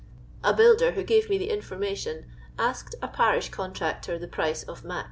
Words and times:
A 0.43 0.51
builder, 0.51 0.93
who 0.93 1.03
gave 1.03 1.29
me 1.29 1.37
the 1.37 1.51
inform 1.51 1.83
ation, 1.83 2.25
nsked 2.57 2.95
a 3.03 3.07
parish 3.07 3.49
contractor 3.49 4.17
the 4.17 4.27
price 4.27 4.63
of" 4.63 4.83
mac." 4.83 4.99